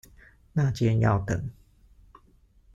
[0.53, 1.51] 那間要等